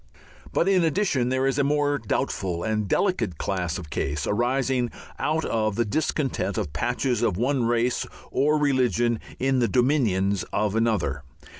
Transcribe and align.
But 0.51 0.67
in 0.67 0.83
addition 0.83 1.29
there 1.29 1.45
is 1.45 1.59
a 1.59 1.63
more 1.63 1.99
doubtful 1.99 2.63
and 2.63 2.87
delicate 2.87 3.37
class 3.37 3.77
of 3.77 3.91
case, 3.91 4.25
arising 4.25 4.89
out 5.19 5.45
of 5.45 5.75
the 5.75 5.85
discontent 5.85 6.57
of 6.57 6.73
patches 6.73 7.21
of 7.21 7.37
one 7.37 7.65
race 7.65 8.07
or 8.31 8.57
religion 8.57 9.19
in 9.37 9.59
the 9.59 9.67
dominions 9.67 10.41
of 10.51 10.75
another. 10.75 11.21